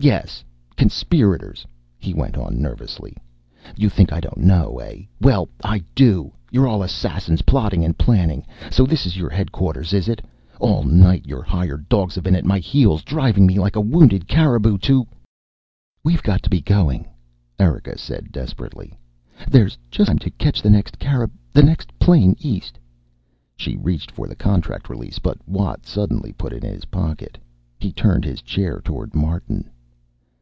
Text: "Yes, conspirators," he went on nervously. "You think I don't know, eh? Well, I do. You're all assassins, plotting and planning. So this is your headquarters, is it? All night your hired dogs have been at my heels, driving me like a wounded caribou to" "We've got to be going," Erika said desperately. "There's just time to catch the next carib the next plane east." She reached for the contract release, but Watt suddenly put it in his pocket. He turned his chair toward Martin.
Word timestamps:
"Yes, 0.00 0.44
conspirators," 0.76 1.66
he 1.98 2.14
went 2.14 2.36
on 2.38 2.62
nervously. 2.62 3.16
"You 3.76 3.88
think 3.90 4.12
I 4.12 4.20
don't 4.20 4.36
know, 4.36 4.78
eh? 4.78 5.02
Well, 5.20 5.48
I 5.64 5.82
do. 5.96 6.32
You're 6.52 6.68
all 6.68 6.84
assassins, 6.84 7.42
plotting 7.42 7.84
and 7.84 7.98
planning. 7.98 8.46
So 8.70 8.86
this 8.86 9.06
is 9.06 9.16
your 9.16 9.28
headquarters, 9.28 9.92
is 9.92 10.06
it? 10.08 10.24
All 10.60 10.84
night 10.84 11.26
your 11.26 11.42
hired 11.42 11.88
dogs 11.88 12.14
have 12.14 12.22
been 12.22 12.36
at 12.36 12.44
my 12.44 12.60
heels, 12.60 13.02
driving 13.02 13.44
me 13.44 13.58
like 13.58 13.74
a 13.74 13.80
wounded 13.80 14.28
caribou 14.28 14.78
to" 14.86 15.04
"We've 16.04 16.22
got 16.22 16.44
to 16.44 16.50
be 16.50 16.60
going," 16.60 17.08
Erika 17.58 17.98
said 17.98 18.30
desperately. 18.30 18.96
"There's 19.50 19.76
just 19.90 20.06
time 20.06 20.20
to 20.20 20.30
catch 20.30 20.62
the 20.62 20.70
next 20.70 21.00
carib 21.00 21.32
the 21.52 21.64
next 21.64 21.90
plane 21.98 22.36
east." 22.38 22.78
She 23.56 23.74
reached 23.74 24.12
for 24.12 24.28
the 24.28 24.36
contract 24.36 24.88
release, 24.88 25.18
but 25.18 25.38
Watt 25.44 25.86
suddenly 25.86 26.32
put 26.34 26.52
it 26.52 26.62
in 26.62 26.72
his 26.72 26.84
pocket. 26.84 27.36
He 27.80 27.90
turned 27.90 28.24
his 28.24 28.42
chair 28.42 28.80
toward 28.80 29.12
Martin. 29.16 29.68